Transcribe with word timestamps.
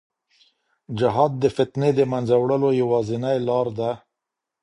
جهاد 0.99 1.31
د 1.43 1.45
فتنې 1.55 1.91
د 1.95 1.99
منځه 2.11 2.35
وړلو 2.39 2.69
یوازینۍ 2.81 3.37
لار 3.47 3.67
ده. 3.79 3.91